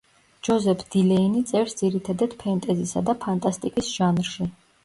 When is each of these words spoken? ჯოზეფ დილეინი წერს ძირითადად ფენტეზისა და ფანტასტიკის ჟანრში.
ჯოზეფ 0.45 0.79
დილეინი 0.95 1.43
წერს 1.51 1.77
ძირითადად 1.81 2.35
ფენტეზისა 2.41 3.07
და 3.11 3.19
ფანტასტიკის 3.27 3.93
ჟანრში. 4.01 4.53